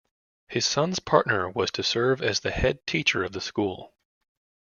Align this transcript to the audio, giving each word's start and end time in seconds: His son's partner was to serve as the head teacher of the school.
His 0.47 0.65
son's 0.65 0.97
partner 0.99 1.47
was 1.47 1.69
to 1.73 1.83
serve 1.83 2.23
as 2.23 2.39
the 2.39 2.49
head 2.49 2.87
teacher 2.87 3.23
of 3.23 3.33
the 3.33 3.39
school. 3.39 3.93